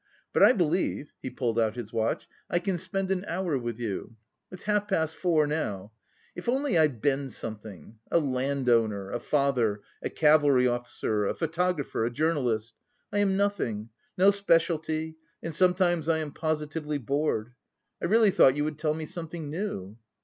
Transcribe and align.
But 0.33 0.41
I 0.41 0.51
believe," 0.53 1.11
he 1.21 1.29
pulled 1.29 1.59
out 1.59 1.75
his 1.75 1.93
watch, 1.93 2.27
"I 2.49 2.57
can 2.57 2.79
spend 2.79 3.11
an 3.11 3.23
hour 3.27 3.55
with 3.59 3.77
you. 3.77 4.15
It's 4.51 4.63
half 4.63 4.87
past 4.87 5.15
four 5.15 5.45
now. 5.45 5.91
If 6.35 6.49
only 6.49 6.75
I'd 6.75 7.03
been 7.03 7.29
something, 7.29 7.99
a 8.09 8.17
landowner, 8.17 9.11
a 9.11 9.19
father, 9.19 9.81
a 10.01 10.09
cavalry 10.09 10.67
officer, 10.67 11.27
a 11.27 11.35
photographer, 11.35 12.03
a 12.03 12.09
journalist... 12.09 12.73
I 13.13 13.19
am 13.19 13.37
nothing, 13.37 13.89
no 14.17 14.31
specialty, 14.31 15.17
and 15.43 15.53
sometimes 15.53 16.09
I 16.09 16.17
am 16.17 16.31
positively 16.33 16.97
bored. 16.97 17.53
I 18.01 18.05
really 18.05 18.31
thought 18.31 18.55
you 18.55 18.63
would 18.63 18.79
tell 18.79 18.95
me 18.95 19.05
something 19.05 19.51
new." 19.51 19.97